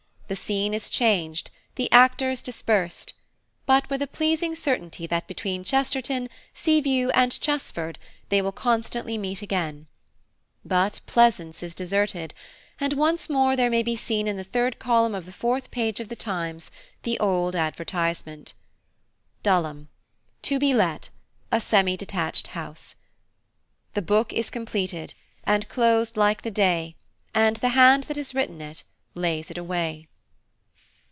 The 0.31 0.35
scene 0.37 0.73
is 0.73 0.89
changed, 0.89 1.51
the 1.75 1.91
actors 1.91 2.41
dispersed, 2.41 3.13
but 3.65 3.89
with 3.89 4.01
a 4.01 4.07
pleasing 4.07 4.55
certainty 4.55 5.05
that 5.07 5.27
between 5.27 5.65
Chesterton, 5.65 6.29
Seaview, 6.53 7.09
and 7.09 7.33
Chesford 7.33 7.97
they 8.29 8.41
will 8.41 8.53
constantly 8.53 9.17
meet 9.17 9.41
again; 9.41 9.87
but 10.63 11.01
Pleasance 11.05 11.61
is 11.61 11.75
deserted, 11.75 12.33
and 12.79 12.93
once 12.93 13.29
more 13.29 13.57
there 13.57 13.69
may 13.69 13.83
be 13.83 13.97
seen 13.97 14.25
in 14.25 14.37
the 14.37 14.45
third 14.45 14.79
column 14.79 15.13
of 15.13 15.25
the 15.25 15.33
fourth 15.33 15.69
page 15.69 15.99
of 15.99 16.07
the 16.07 16.15
Times 16.15 16.71
the 17.03 17.19
old 17.19 17.53
advertisement. 17.53 18.53
DULHAM.–To 19.43 20.59
be 20.59 20.73
let, 20.73 21.09
a 21.51 21.59
Semi 21.59 21.97
Detached 21.97 22.47
House. 22.55 22.95
The 23.95 24.01
book 24.01 24.31
is 24.31 24.49
completed 24.49 25.13
And 25.43 25.67
closed 25.67 26.15
like 26.15 26.43
the 26.43 26.51
day, 26.51 26.95
And 27.35 27.57
the 27.57 27.67
hand 27.75 28.05
that 28.05 28.15
has 28.15 28.33
written 28.33 28.61
it 28.61 28.85
Lays 29.13 29.51
it 29.51 29.57
away. 29.57 30.07